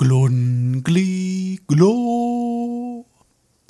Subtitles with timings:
[0.00, 3.04] Glun, gli, glo.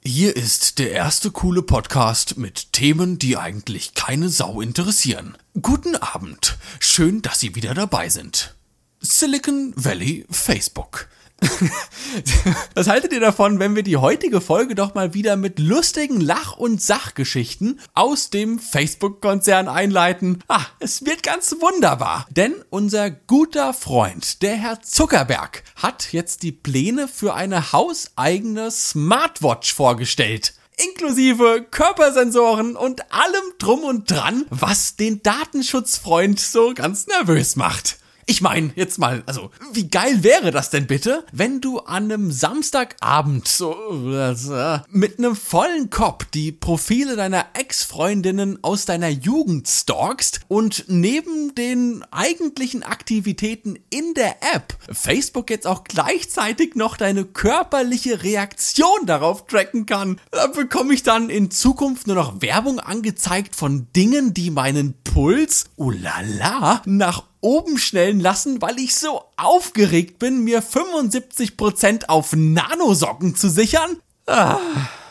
[0.04, 5.36] Hier ist der erste coole Podcast mit Themen, die eigentlich keine Sau interessieren.
[5.60, 6.56] Guten Abend.
[6.78, 8.54] Schön, dass Sie wieder dabei sind.
[9.00, 11.08] Silicon Valley Facebook.
[12.74, 16.56] Was haltet ihr davon, wenn wir die heutige Folge doch mal wieder mit lustigen Lach-
[16.56, 20.42] und Sachgeschichten aus dem Facebook-Konzern einleiten?
[20.48, 26.52] Ah, es wird ganz wunderbar, denn unser guter Freund, der Herr Zuckerberg, hat jetzt die
[26.52, 35.22] Pläne für eine hauseigene Smartwatch vorgestellt inklusive Körpersensoren und allem drum und dran, was den
[35.22, 37.98] Datenschutzfreund so ganz nervös macht.
[38.26, 42.30] Ich meine, jetzt mal, also, wie geil wäre das denn bitte, wenn du an einem
[42.30, 43.74] Samstagabend so
[44.12, 51.54] äh, mit einem vollen Kopf die Profile deiner Ex-Freundinnen aus deiner Jugend stalkst und neben
[51.54, 59.46] den eigentlichen Aktivitäten in der App Facebook jetzt auch gleichzeitig noch deine körperliche Reaktion darauf
[59.46, 60.20] tracken kann.
[60.30, 65.66] Da bekomme ich dann in Zukunft nur noch Werbung angezeigt von Dingen, die meinen Puls,
[65.76, 72.34] oh la la, nach oben schnellen lassen, weil ich so aufgeregt bin, mir 75% auf
[72.34, 73.96] Nanosocken zu sichern?
[74.26, 74.58] Ah,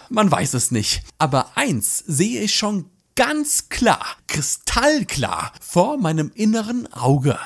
[0.10, 1.04] man weiß es nicht.
[1.18, 7.38] Aber eins sehe ich schon ganz klar, kristallklar vor meinem inneren Auge.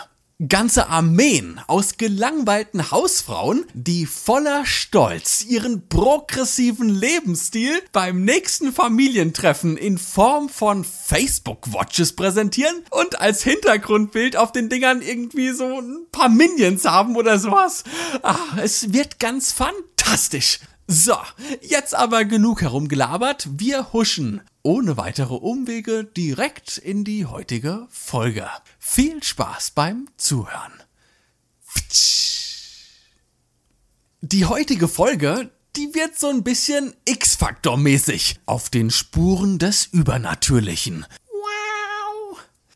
[0.50, 9.98] Ganze Armeen aus gelangweilten Hausfrauen, die voller Stolz ihren progressiven Lebensstil beim nächsten Familientreffen in
[9.98, 16.84] Form von Facebook-Watches präsentieren und als Hintergrundbild auf den Dingern irgendwie so ein paar Minions
[16.86, 17.84] haben oder sowas.
[18.24, 20.60] Ah, es wird ganz fantastisch.
[20.88, 21.16] So,
[21.62, 23.48] jetzt aber genug herumgelabert.
[23.52, 28.48] Wir huschen ohne weitere Umwege direkt in die heutige Folge.
[28.80, 30.72] Viel Spaß beim Zuhören.
[34.22, 41.06] Die heutige Folge, die wird so ein bisschen X-Faktor-mäßig auf den Spuren des Übernatürlichen.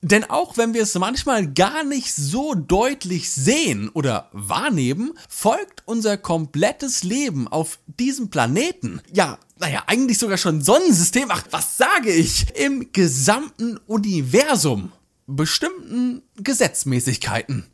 [0.02, 6.18] Denn auch wenn wir es manchmal gar nicht so deutlich sehen oder wahrnehmen, folgt unser
[6.18, 12.56] komplettes Leben auf diesem Planeten, ja, naja, eigentlich sogar schon Sonnensystem, ach, was sage ich,
[12.56, 14.92] im gesamten Universum
[15.28, 17.66] bestimmten Gesetzmäßigkeiten.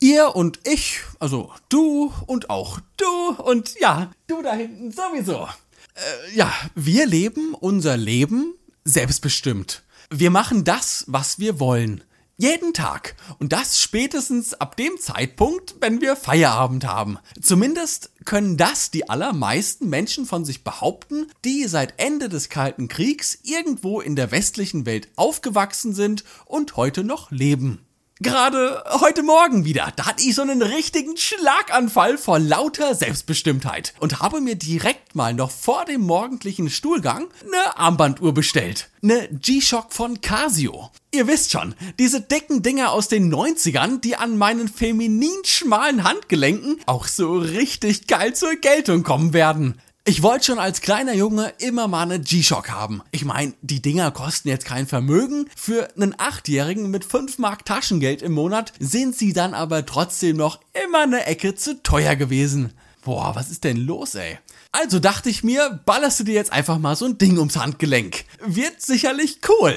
[0.00, 5.48] Ihr und ich, also du und auch du und ja, du da hinten sowieso.
[5.94, 9.82] Äh, ja, wir leben unser Leben selbstbestimmt.
[10.10, 12.02] Wir machen das, was wir wollen.
[12.40, 13.16] Jeden Tag.
[13.38, 17.18] Und das spätestens ab dem Zeitpunkt, wenn wir Feierabend haben.
[17.38, 23.38] Zumindest können das die allermeisten Menschen von sich behaupten, die seit Ende des Kalten Kriegs
[23.42, 27.84] irgendwo in der westlichen Welt aufgewachsen sind und heute noch leben.
[28.22, 34.20] Gerade heute Morgen wieder, da hatte ich so einen richtigen Schlaganfall vor lauter Selbstbestimmtheit und
[34.20, 38.90] habe mir direkt mal noch vor dem morgendlichen Stuhlgang eine Armbanduhr bestellt.
[39.02, 40.90] Eine G-Shock von Casio.
[41.12, 46.78] Ihr wisst schon, diese dicken Dinger aus den 90ern, die an meinen feminin schmalen Handgelenken
[46.84, 49.80] auch so richtig geil zur Geltung kommen werden.
[50.10, 53.00] Ich wollte schon als kleiner Junge immer mal eine G-Shock haben.
[53.12, 55.48] Ich meine, die Dinger kosten jetzt kein Vermögen.
[55.54, 60.58] Für einen Achtjährigen mit 5 Mark Taschengeld im Monat sind sie dann aber trotzdem noch
[60.84, 62.72] immer eine Ecke zu teuer gewesen.
[63.04, 64.36] Boah, was ist denn los, ey?
[64.72, 68.24] Also dachte ich mir, ballerst du dir jetzt einfach mal so ein Ding ums Handgelenk.
[68.44, 69.76] Wird sicherlich cool.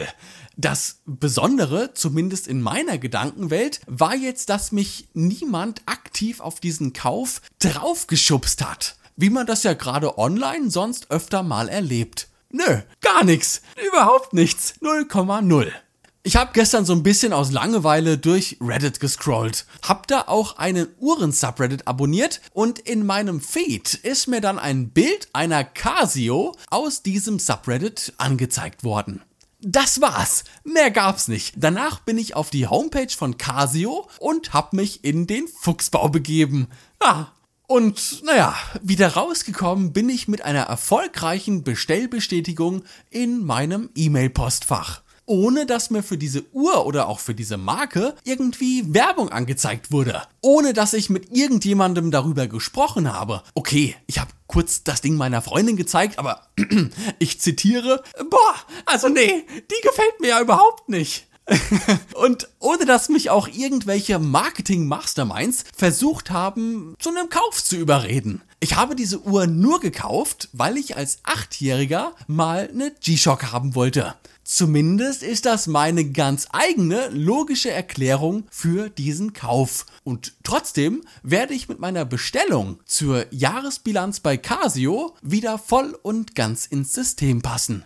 [0.58, 7.44] Das Besondere, zumindest in meiner Gedankenwelt, war jetzt, dass mich niemand aktiv auf diesen Kauf
[7.60, 12.28] draufgeschubst hat wie man das ja gerade online sonst öfter mal erlebt.
[12.50, 13.62] Nö, gar nichts.
[13.88, 14.76] Überhaupt nichts.
[14.82, 15.72] 0,0.
[16.26, 19.66] Ich habe gestern so ein bisschen aus Langeweile durch Reddit gescrollt.
[19.82, 25.28] Hab da auch einen Uhren-Subreddit abonniert und in meinem Feed ist mir dann ein Bild
[25.34, 29.22] einer Casio aus diesem Subreddit angezeigt worden.
[29.60, 30.46] Das war's.
[30.64, 31.56] Mehr gab's nicht.
[31.58, 36.68] Danach bin ich auf die Homepage von Casio und hab mich in den Fuchsbau begeben.
[37.02, 37.28] Ah,
[37.74, 45.02] und naja, wieder rausgekommen bin ich mit einer erfolgreichen Bestellbestätigung in meinem E-Mail-Postfach.
[45.26, 50.22] Ohne dass mir für diese Uhr oder auch für diese Marke irgendwie Werbung angezeigt wurde.
[50.42, 53.42] Ohne dass ich mit irgendjemandem darüber gesprochen habe.
[53.56, 56.42] Okay, ich habe kurz das Ding meiner Freundin gezeigt, aber
[57.18, 58.54] ich zitiere, boah,
[58.86, 61.26] also nee, die gefällt mir ja überhaupt nicht.
[62.16, 68.42] und ohne dass mich auch irgendwelche Marketing-Masterminds versucht haben, zu einem Kauf zu überreden.
[68.60, 74.16] Ich habe diese Uhr nur gekauft, weil ich als Achtjähriger mal eine G-Shock haben wollte.
[74.46, 79.86] Zumindest ist das meine ganz eigene logische Erklärung für diesen Kauf.
[80.04, 86.66] Und trotzdem werde ich mit meiner Bestellung zur Jahresbilanz bei Casio wieder voll und ganz
[86.66, 87.86] ins System passen.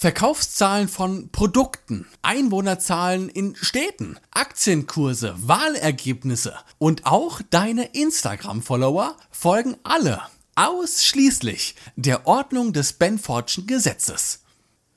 [0.00, 10.22] Verkaufszahlen von Produkten, Einwohnerzahlen in Städten, Aktienkurse, Wahlergebnisse und auch deine Instagram-Follower folgen alle
[10.54, 14.42] ausschließlich der Ordnung des Benfordschen Gesetzes.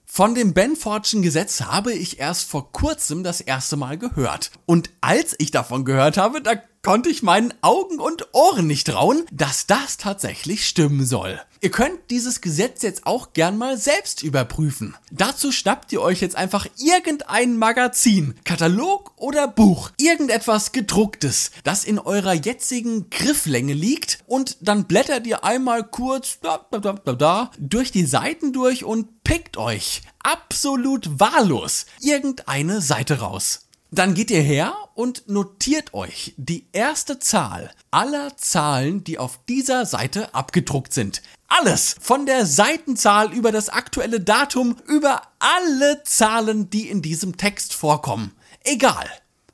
[0.05, 4.51] Von dem Benfordschen Gesetz habe ich erst vor kurzem das erste Mal gehört.
[4.67, 6.53] Und als ich davon gehört habe, da
[6.83, 11.41] konnte ich meinen Augen und Ohren nicht trauen, dass das tatsächlich stimmen soll.
[11.63, 14.95] Ihr könnt dieses Gesetz jetzt auch gern mal selbst überprüfen.
[15.11, 21.99] Dazu schnappt ihr euch jetzt einfach irgendein Magazin, Katalog oder Buch, irgendetwas gedrucktes, das in
[21.99, 27.91] eurer jetzigen Grifflänge liegt und dann blättert ihr einmal kurz da, da, da, da, durch
[27.91, 33.67] die Seiten durch und pickt euch absolut wahllos irgendeine Seite raus.
[33.93, 39.85] Dann geht ihr her und notiert euch die erste Zahl aller Zahlen, die auf dieser
[39.85, 41.21] Seite abgedruckt sind.
[41.49, 47.73] Alles von der Seitenzahl über das aktuelle Datum über alle Zahlen, die in diesem Text
[47.73, 48.31] vorkommen.
[48.63, 49.09] Egal.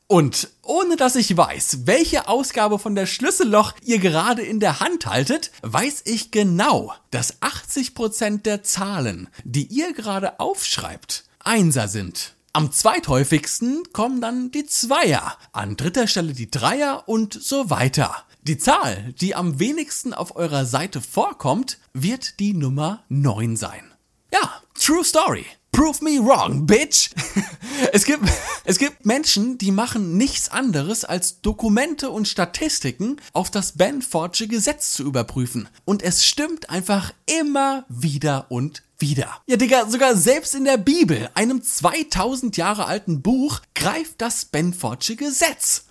[0.06, 5.08] Und ohne dass ich weiß, welche Ausgabe von der Schlüsselloch ihr gerade in der Hand
[5.08, 12.37] haltet, weiß ich genau, dass 80% der Zahlen, die ihr gerade aufschreibt, Einser sind.
[12.58, 18.26] Am zweithäufigsten kommen dann die Zweier, an dritter Stelle die Dreier und so weiter.
[18.42, 23.94] Die Zahl, die am wenigsten auf eurer Seite vorkommt, wird die Nummer 9 sein.
[24.34, 25.46] Ja, true story.
[25.78, 27.12] Prove me wrong, bitch!
[27.94, 28.24] es, gibt,
[28.64, 34.94] es gibt Menschen, die machen nichts anderes, als Dokumente und Statistiken auf das Benfordsche Gesetz
[34.94, 35.70] zu überprüfen.
[35.86, 39.40] Und es stimmt einfach immer wieder und wieder.
[39.46, 45.16] Ja, Digga, sogar selbst in der Bibel, einem 2000 Jahre alten Buch, greift das Benfordsche
[45.16, 45.84] Gesetz.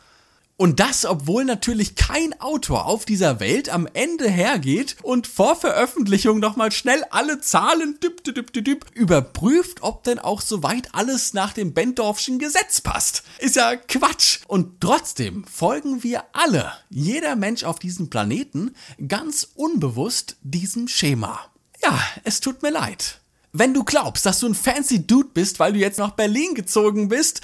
[0.58, 6.38] Und das, obwohl natürlich kein Autor auf dieser Welt am Ende hergeht und vor Veröffentlichung
[6.38, 11.52] nochmal schnell alle Zahlen düpp, düpp, düpp, düpp, überprüft, ob denn auch soweit alles nach
[11.52, 13.22] dem Bendorfschen Gesetz passt.
[13.38, 14.38] Ist ja Quatsch.
[14.48, 18.74] Und trotzdem folgen wir alle, jeder Mensch auf diesem Planeten,
[19.06, 21.38] ganz unbewusst diesem Schema.
[21.82, 23.20] Ja, es tut mir leid.
[23.52, 27.08] Wenn du glaubst, dass du ein fancy Dude bist, weil du jetzt nach Berlin gezogen
[27.08, 27.42] bist,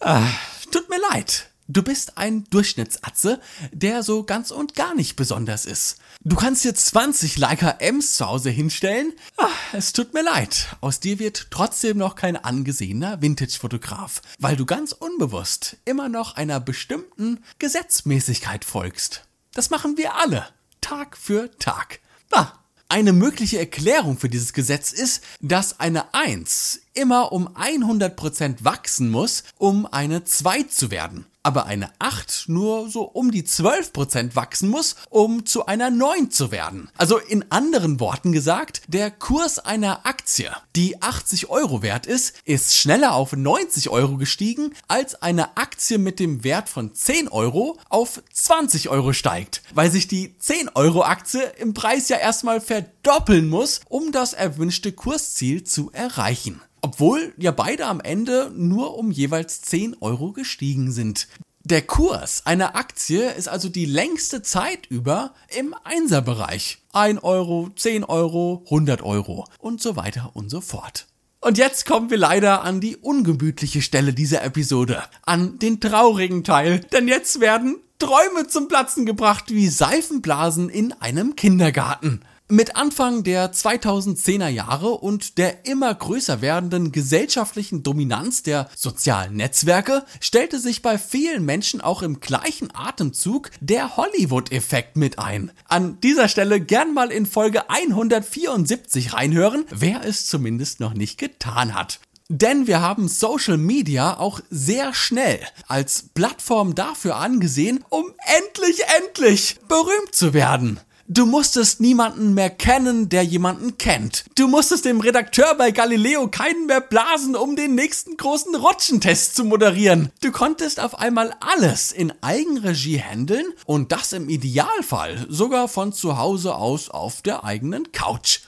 [0.00, 0.22] äh,
[0.70, 1.51] tut mir leid.
[1.74, 3.40] Du bist ein Durchschnittsatze,
[3.72, 5.96] der so ganz und gar nicht besonders ist.
[6.22, 9.14] Du kannst dir 20 Leica M's zu Hause hinstellen.
[9.38, 10.76] Ach, es tut mir leid.
[10.82, 16.60] Aus dir wird trotzdem noch kein angesehener Vintage-Fotograf, weil du ganz unbewusst immer noch einer
[16.60, 19.24] bestimmten Gesetzmäßigkeit folgst.
[19.54, 20.46] Das machen wir alle.
[20.82, 22.00] Tag für Tag.
[22.32, 22.52] Ah,
[22.90, 29.44] eine mögliche Erklärung für dieses Gesetz ist, dass eine 1 immer um 100% wachsen muss,
[29.56, 34.96] um eine 2 zu werden aber eine 8 nur so um die 12% wachsen muss,
[35.10, 36.90] um zu einer 9 zu werden.
[36.96, 42.76] Also in anderen Worten gesagt, der Kurs einer Aktie, die 80 Euro wert ist, ist
[42.76, 48.22] schneller auf 90 Euro gestiegen, als eine Aktie mit dem Wert von 10 Euro auf
[48.32, 53.80] 20 Euro steigt, weil sich die 10 Euro Aktie im Preis ja erstmal verdoppeln muss,
[53.88, 56.60] um das erwünschte Kursziel zu erreichen.
[56.82, 61.28] Obwohl ja beide am Ende nur um jeweils 10 Euro gestiegen sind.
[61.64, 66.78] Der Kurs einer Aktie ist also die längste Zeit über im Einserbereich.
[66.92, 71.06] 1 Euro, 10 Euro, 100 Euro und so weiter und so fort.
[71.40, 76.80] Und jetzt kommen wir leider an die ungemütliche Stelle dieser Episode, an den traurigen Teil,
[76.92, 82.22] denn jetzt werden Träume zum Platzen gebracht wie Seifenblasen in einem Kindergarten.
[82.54, 90.04] Mit Anfang der 2010er Jahre und der immer größer werdenden gesellschaftlichen Dominanz der sozialen Netzwerke
[90.20, 95.50] stellte sich bei vielen Menschen auch im gleichen Atemzug der Hollywood-Effekt mit ein.
[95.66, 101.72] An dieser Stelle gern mal in Folge 174 reinhören, wer es zumindest noch nicht getan
[101.72, 102.00] hat.
[102.28, 108.12] Denn wir haben Social Media auch sehr schnell als Plattform dafür angesehen, um
[108.44, 110.78] endlich, endlich berühmt zu werden.
[111.08, 114.24] Du musstest niemanden mehr kennen, der jemanden kennt.
[114.36, 119.44] Du musstest dem Redakteur bei Galileo keinen mehr blasen, um den nächsten großen Rutschentest zu
[119.44, 120.10] moderieren.
[120.22, 126.18] Du konntest auf einmal alles in Eigenregie handeln und das im Idealfall sogar von zu
[126.18, 128.38] Hause aus auf der eigenen Couch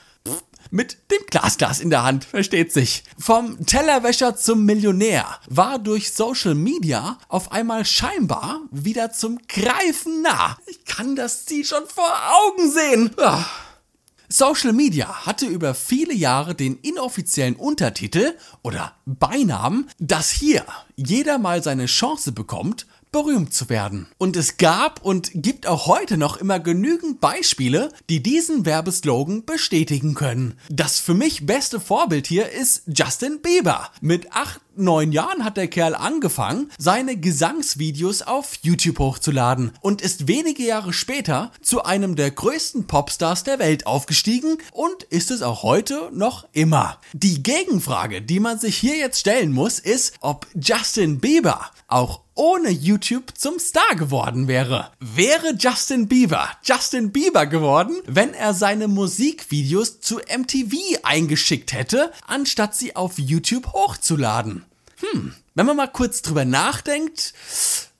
[0.74, 3.04] mit dem Glasglas in der Hand, versteht sich.
[3.16, 10.58] Vom Tellerwäscher zum Millionär war durch Social Media auf einmal scheinbar wieder zum Greifen nah.
[10.66, 13.10] Ich kann das Ziel schon vor Augen sehen.
[13.18, 13.48] Ach.
[14.28, 20.64] Social Media hatte über viele Jahre den inoffiziellen Untertitel oder Beinamen, dass hier
[20.96, 24.08] jeder mal seine Chance bekommt, berühmt zu werden.
[24.18, 30.14] Und es gab und gibt auch heute noch immer genügend Beispiele, die diesen Werbeslogan bestätigen
[30.14, 30.58] können.
[30.68, 33.92] Das für mich beste Vorbild hier ist Justin Bieber.
[34.00, 40.26] Mit acht neun Jahren hat der Kerl angefangen, seine Gesangsvideos auf YouTube hochzuladen und ist
[40.26, 45.62] wenige Jahre später zu einem der größten Popstars der Welt aufgestiegen und ist es auch
[45.62, 46.98] heute noch immer.
[47.12, 52.70] Die Gegenfrage, die man sich hier jetzt stellen muss, ist, ob Justin Bieber auch ohne
[52.70, 54.90] YouTube zum Star geworden wäre.
[55.00, 62.74] Wäre Justin Bieber Justin Bieber geworden, wenn er seine Musikvideos zu MTV eingeschickt hätte, anstatt
[62.74, 64.64] sie auf YouTube hochzuladen?
[65.00, 67.34] Hm, wenn man mal kurz drüber nachdenkt,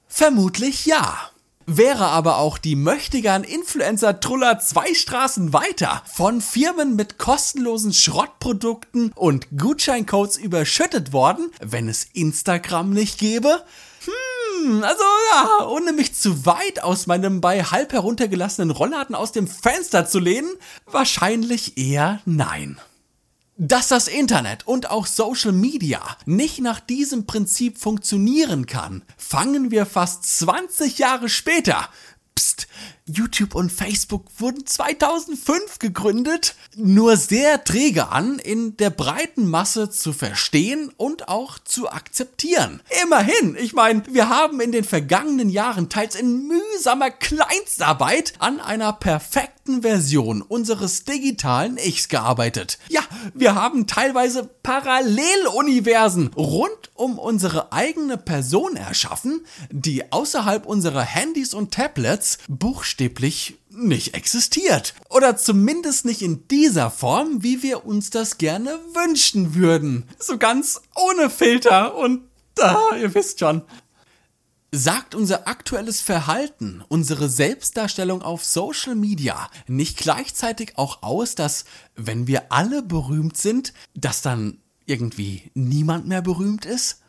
[0.08, 1.30] vermutlich ja.
[1.66, 9.12] Wäre aber auch die möchtegern Influencer Truller zwei Straßen weiter von Firmen mit kostenlosen Schrottprodukten
[9.14, 13.62] und Gutscheincodes überschüttet worden, wenn es Instagram nicht gäbe?
[14.64, 19.47] Hm, also ja, ohne mich zu weit aus meinem bei halb heruntergelassenen Rollladen aus dem
[19.47, 20.50] Fenster zu lehnen,
[20.87, 22.80] wahrscheinlich eher nein.
[23.56, 29.87] Dass das Internet und auch Social Media nicht nach diesem Prinzip funktionieren kann, fangen wir
[29.87, 31.88] fast 20 Jahre später
[32.35, 32.66] Psst,
[33.06, 40.14] YouTube und Facebook wurden 2005 gegründet, nur sehr träge an, in der breiten Masse zu
[40.14, 42.80] verstehen und auch zu akzeptieren.
[43.02, 48.94] Immerhin, ich meine, wir haben in den vergangenen Jahren teils in mühsamer Kleinstarbeit an einer
[48.94, 52.78] perfekten Version unseres digitalen Ichs gearbeitet.
[52.88, 53.02] Ja,
[53.34, 61.75] wir haben teilweise Paralleluniversen rund um unsere eigene Person erschaffen, die außerhalb unserer Handys und
[61.75, 62.93] Tablets buchstäblich
[63.70, 64.94] nicht existiert.
[65.10, 70.08] Oder zumindest nicht in dieser Form, wie wir uns das gerne wünschen würden.
[70.18, 72.22] So ganz ohne Filter und
[72.60, 73.62] ah, ihr wisst schon.
[74.72, 82.26] Sagt unser aktuelles Verhalten, unsere Selbstdarstellung auf Social Media nicht gleichzeitig auch aus, dass wenn
[82.26, 87.03] wir alle berühmt sind, dass dann irgendwie niemand mehr berühmt ist?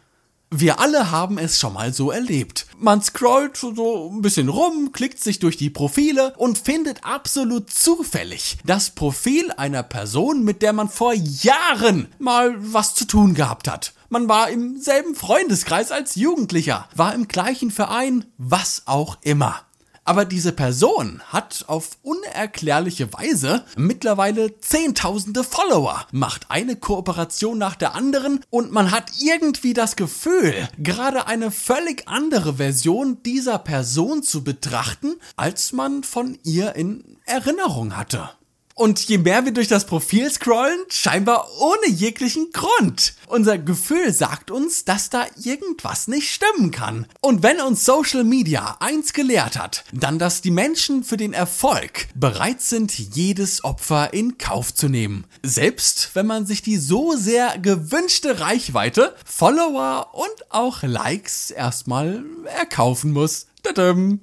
[0.52, 2.68] Wir alle haben es schon mal so erlebt.
[2.78, 8.58] Man scrollt so ein bisschen rum, klickt sich durch die Profile und findet absolut zufällig
[8.64, 13.94] das Profil einer Person, mit der man vor Jahren mal was zu tun gehabt hat.
[14.10, 19.62] Man war im selben Freundeskreis als Jugendlicher, war im gleichen Verein, was auch immer.
[20.08, 27.96] Aber diese Person hat auf unerklärliche Weise mittlerweile zehntausende Follower, macht eine Kooperation nach der
[27.96, 34.44] anderen und man hat irgendwie das Gefühl, gerade eine völlig andere Version dieser Person zu
[34.44, 38.30] betrachten, als man von ihr in Erinnerung hatte.
[38.77, 43.13] Und je mehr wir durch das Profil scrollen, scheinbar ohne jeglichen Grund.
[43.27, 47.08] Unser Gefühl sagt uns, dass da irgendwas nicht stimmen kann.
[47.22, 52.10] Und wenn uns Social Media eins gelehrt hat, dann, dass die Menschen für den Erfolg
[52.15, 55.24] bereit sind, jedes Opfer in Kauf zu nehmen.
[55.41, 63.13] Selbst wenn man sich die so sehr gewünschte Reichweite, Follower und auch Likes erstmal erkaufen
[63.13, 63.48] muss.
[63.63, 64.20] Tadam.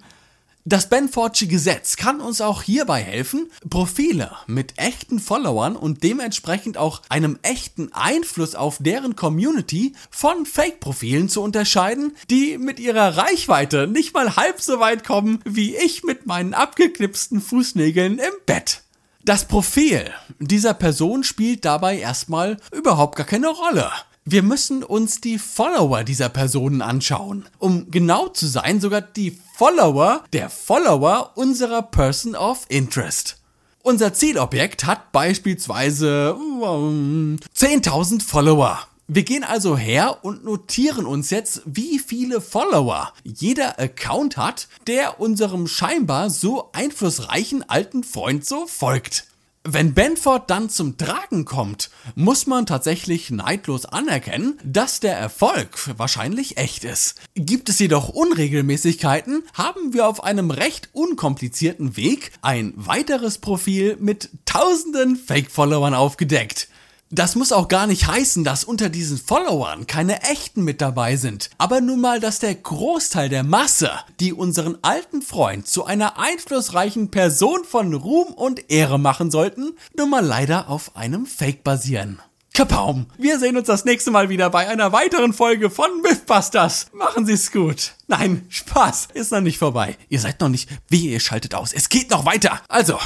[0.64, 7.02] Das Benfordsche Gesetz kann uns auch hierbei helfen, Profile mit echten Followern und dementsprechend auch
[7.08, 14.14] einem echten Einfluss auf deren Community von Fake-Profilen zu unterscheiden, die mit ihrer Reichweite nicht
[14.14, 18.82] mal halb so weit kommen wie ich mit meinen abgeknipsten Fußnägeln im Bett.
[19.24, 23.90] Das Profil dieser Person spielt dabei erstmal überhaupt gar keine Rolle.
[24.24, 27.48] Wir müssen uns die Follower dieser Personen anschauen.
[27.58, 33.38] Um genau zu sein, sogar die Follower der Follower unserer Person of Interest.
[33.82, 38.78] Unser Zielobjekt hat beispielsweise 10.000 ähm, Follower.
[39.08, 45.18] Wir gehen also her und notieren uns jetzt, wie viele Follower jeder Account hat, der
[45.18, 49.26] unserem scheinbar so einflussreichen alten Freund so folgt.
[49.64, 56.56] Wenn Benford dann zum Tragen kommt, muss man tatsächlich neidlos anerkennen, dass der Erfolg wahrscheinlich
[56.56, 57.20] echt ist.
[57.36, 64.30] Gibt es jedoch Unregelmäßigkeiten, haben wir auf einem recht unkomplizierten Weg ein weiteres Profil mit
[64.46, 66.66] tausenden Fake-Followern aufgedeckt.
[67.14, 71.50] Das muss auch gar nicht heißen, dass unter diesen Followern keine echten mit dabei sind,
[71.58, 77.10] aber nun mal, dass der Großteil der Masse, die unseren alten Freund zu einer einflussreichen
[77.10, 82.18] Person von Ruhm und Ehre machen sollten, nun mal leider auf einem Fake basieren.
[82.54, 83.04] Kapaum!
[83.18, 86.86] Wir sehen uns das nächste Mal wieder bei einer weiteren Folge von Mythbusters.
[86.94, 87.92] Machen Sie es gut.
[88.06, 89.98] Nein, Spaß ist noch nicht vorbei.
[90.08, 91.74] Ihr seid noch nicht, wie ihr schaltet aus.
[91.74, 92.62] Es geht noch weiter.
[92.68, 92.98] Also,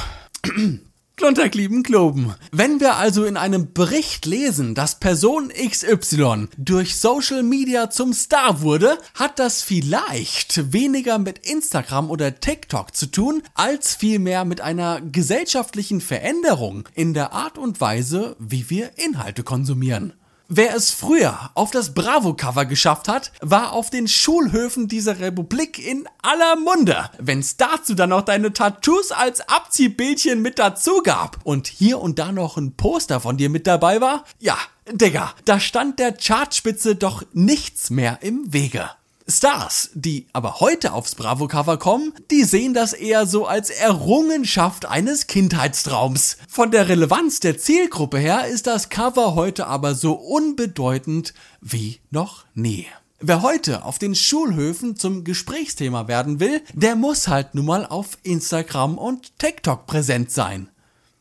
[1.17, 2.35] Klunterklieben kloben.
[2.51, 8.61] Wenn wir also in einem Bericht lesen, dass Person XY durch Social Media zum Star
[8.61, 15.01] wurde, hat das vielleicht weniger mit Instagram oder TikTok zu tun, als vielmehr mit einer
[15.01, 20.13] gesellschaftlichen Veränderung in der Art und Weise, wie wir Inhalte konsumieren.
[20.49, 26.07] Wer es früher auf das Bravo-Cover geschafft hat, war auf den Schulhöfen dieser Republik in
[26.21, 27.09] aller Munde.
[27.19, 32.31] Wenn's dazu dann noch deine Tattoos als Abziehbildchen mit dazu gab und hier und da
[32.31, 34.57] noch ein Poster von dir mit dabei war, ja,
[34.89, 38.89] Digga, da stand der Chartspitze doch nichts mehr im Wege.
[39.29, 45.27] Stars, die aber heute aufs Bravo-Cover kommen, die sehen das eher so als Errungenschaft eines
[45.27, 46.37] Kindheitstraums.
[46.47, 52.45] Von der Relevanz der Zielgruppe her ist das Cover heute aber so unbedeutend wie noch
[52.53, 52.87] nie.
[53.19, 58.17] Wer heute auf den Schulhöfen zum Gesprächsthema werden will, der muss halt nun mal auf
[58.23, 60.69] Instagram und TikTok präsent sein.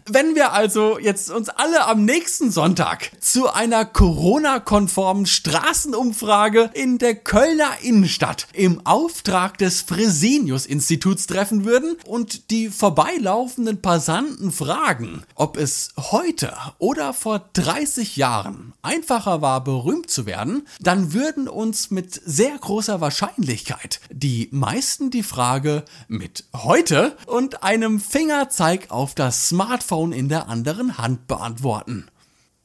[0.08, 7.16] Wenn wir also jetzt uns alle am nächsten Sonntag zu einer Corona-konformen Straßenumfrage in der
[7.16, 15.88] Kölner Innenstadt im Auftrag des Fresenius-Instituts treffen würden und die vorbeilaufenden Passanten fragen, ob es
[15.96, 22.56] heute oder vor 30 Jahren einfacher war, berühmt zu werden, dann würden uns mit sehr
[22.56, 30.12] großer Wahrscheinlichkeit die meisten die Frage mit heute und einem Fingerzeig auf das Smartphone Smartphone
[30.12, 32.06] in der anderen Hand beantworten.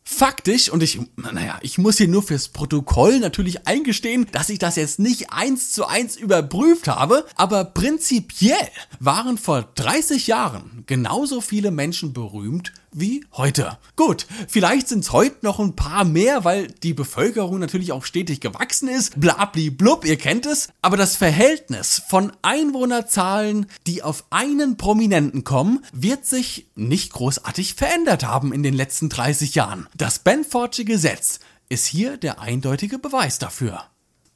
[0.04, 4.76] Faktisch, und ich, naja, ich muss hier nur fürs Protokoll natürlich eingestehen, dass ich das
[4.76, 8.68] jetzt nicht eins zu eins überprüft habe, aber prinzipiell
[9.00, 13.78] waren vor 30 Jahren genauso viele Menschen berühmt wie heute.
[13.96, 18.42] Gut, vielleicht sind es heute noch ein paar mehr, weil die Bevölkerung natürlich auch stetig
[18.42, 19.20] gewachsen ist.
[19.20, 20.70] Blabli blub, ihr kennt es.
[20.82, 28.26] Aber das Verhältnis von Einwohnerzahlen, die auf einen Prominenten kommen, wird sich nicht großartig verändert
[28.26, 29.88] haben in den letzten 30 Jahren.
[29.96, 33.86] Das Benfordsche Gesetz ist hier der eindeutige Beweis dafür.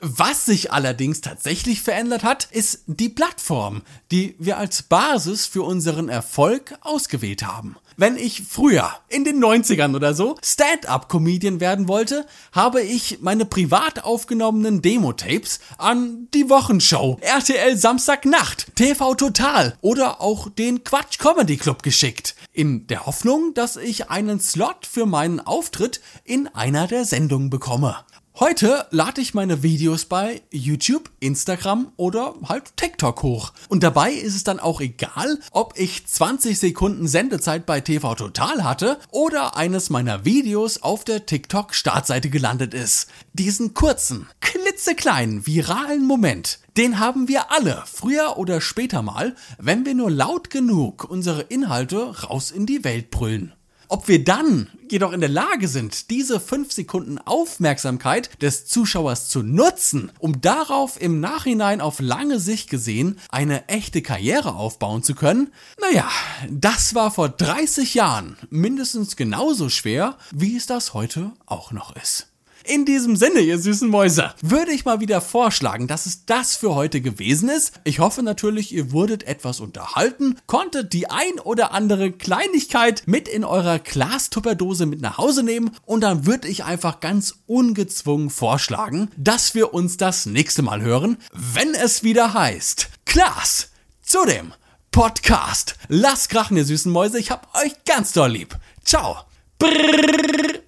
[0.07, 3.81] Was sich allerdings tatsächlich verändert hat, ist die Plattform,
[4.11, 7.75] die wir als Basis für unseren Erfolg ausgewählt haben.
[7.97, 14.03] Wenn ich früher, in den 90ern oder so, Stand-up-Comedian werden wollte, habe ich meine privat
[14.03, 21.81] aufgenommenen Demo-Tapes an die Wochenshow, RTL Samstagnacht, TV Total oder auch den Quatsch Comedy Club
[21.81, 22.35] geschickt.
[22.53, 27.95] In der Hoffnung, dass ich einen Slot für meinen Auftritt in einer der Sendungen bekomme.
[28.37, 33.53] Heute lade ich meine Videos bei YouTube, Instagram oder halt TikTok hoch.
[33.69, 38.65] Und dabei ist es dann auch egal, ob ich 20 Sekunden Sendezeit bei TV Total
[38.65, 43.07] hatte oder eines meiner Videos auf der TikTok Startseite gelandet ist.
[43.31, 49.95] Diesen kurzen, klitzekleinen, viralen Moment, den haben wir alle früher oder später mal, wenn wir
[49.95, 53.53] nur laut genug unsere Inhalte raus in die Welt brüllen.
[53.87, 59.43] Ob wir dann jedoch in der Lage sind, diese 5 Sekunden Aufmerksamkeit des Zuschauers zu
[59.43, 65.51] nutzen, um darauf im Nachhinein auf lange Sicht gesehen eine echte Karriere aufbauen zu können,
[65.81, 66.09] naja,
[66.49, 72.27] das war vor 30 Jahren mindestens genauso schwer, wie es das heute auch noch ist.
[72.67, 76.73] In diesem Sinne, ihr süßen Mäuse, würde ich mal wieder vorschlagen, dass es das für
[76.73, 77.73] heute gewesen ist.
[77.83, 83.43] Ich hoffe natürlich, ihr wurdet etwas unterhalten, konntet die ein oder andere Kleinigkeit mit in
[83.43, 89.53] eurer Glastupperdose mit nach Hause nehmen und dann würde ich einfach ganz ungezwungen vorschlagen, dass
[89.53, 93.69] wir uns das nächste Mal hören, wenn es wieder heißt Klaas
[94.01, 94.53] zu dem
[94.89, 95.75] Podcast.
[95.87, 98.57] Lasst krachen, ihr süßen Mäuse, ich hab euch ganz doll lieb.
[98.83, 99.17] Ciao.
[99.59, 100.64] Brrr.